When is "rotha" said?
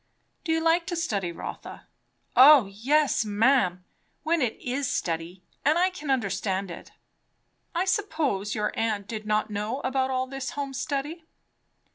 1.31-1.85